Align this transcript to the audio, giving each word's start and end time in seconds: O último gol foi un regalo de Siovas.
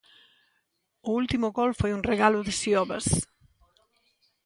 O 1.09 1.09
último 1.21 1.47
gol 1.57 1.71
foi 1.79 1.91
un 1.93 2.01
regalo 2.11 2.39
de 2.47 2.53
Siovas. 2.59 3.05